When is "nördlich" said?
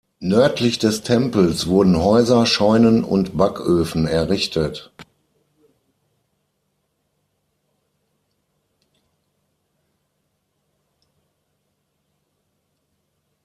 0.23-0.79